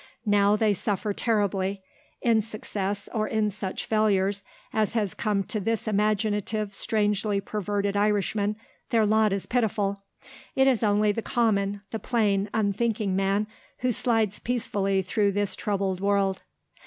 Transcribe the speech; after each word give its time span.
Now 0.25 0.55
they 0.55 0.73
suffer 0.73 1.13
terribly. 1.13 1.83
In 2.23 2.41
success 2.41 3.07
or 3.13 3.27
in 3.27 3.51
such 3.51 3.85
failures 3.85 4.43
as 4.73 4.93
has 4.93 5.13
come 5.13 5.43
to 5.43 5.59
this 5.59 5.87
imaginative, 5.87 6.73
strangely 6.73 7.39
perverted 7.39 7.95
Irishman 7.95 8.55
their 8.89 9.05
lot 9.05 9.31
is 9.31 9.45
pitiful. 9.45 10.01
It 10.55 10.65
is 10.65 10.81
only 10.81 11.11
the 11.11 11.21
common, 11.21 11.83
the 11.91 11.99
plain, 11.99 12.49
unthinking 12.51 13.15
man 13.15 13.45
who 13.81 13.91
slides 13.91 14.39
peacefully 14.39 15.03
through 15.03 15.33
this 15.33 15.55
troubled 15.55 15.99
world." 16.01 16.41